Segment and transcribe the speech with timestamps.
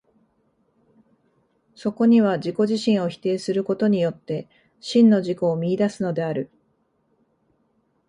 [1.75, 6.49] そこには自己自身を否定することによって、真の自己を見出すのである。